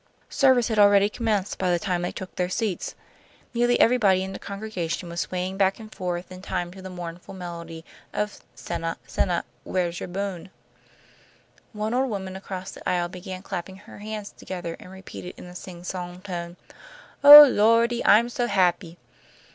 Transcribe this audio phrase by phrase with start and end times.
[0.31, 2.95] Service had already commenced by the time they took their seats.
[3.53, 7.35] Nearly everybody in the congregation was swaying back and forth in time to the mournful
[7.35, 10.49] melody of "Sinnah, sinnah, where's you boun'?"
[11.71, 15.53] One old woman across the aisle began clapping her hands together, and repeated in a
[15.55, 16.57] singsong tone,
[17.23, 18.03] "Oh, Lordy!
[18.03, 18.97] I'm so happy!"